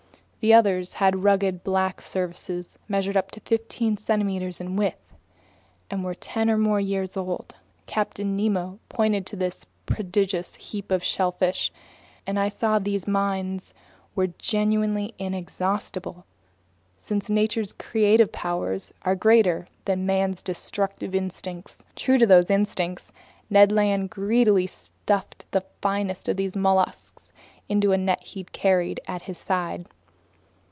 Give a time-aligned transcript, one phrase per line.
[0.43, 5.13] The others had rugged black surfaces, measured up to fifteen centimeters in width,
[5.87, 7.53] and were ten or more years old.
[7.85, 11.71] Captain Nemo pointed to this prodigious heap of shellfish,
[12.25, 13.71] and I saw that these mines
[14.15, 16.25] were genuinely inexhaustible,
[16.97, 21.77] since nature's creative powers are greater than man's destructive instincts.
[21.95, 23.11] True to those instincts,
[23.51, 27.31] Ned Land greedily stuffed the finest of these mollusks
[27.69, 29.85] into a net he carried at his side.